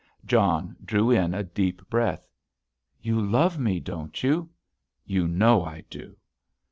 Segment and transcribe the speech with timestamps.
[0.25, 2.27] John drew in a deep breath.
[3.03, 4.49] "You love me, don't you?"
[5.05, 6.17] "You know I do."